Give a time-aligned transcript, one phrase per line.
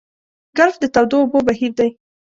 [0.57, 1.89] ګلف د تودو اوبو بهیر دی.